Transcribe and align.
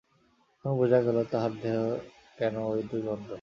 এখন 0.53 0.71
বুঝা 0.77 0.99
গেল, 1.01 1.17
তাহার 1.31 1.51
দেহে 1.61 1.85
কেন 2.37 2.55
ঐ 2.65 2.73
দুর্গন্ধ। 2.89 3.27